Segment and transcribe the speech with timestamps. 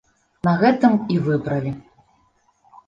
[0.47, 1.71] На гэтым і выбралі.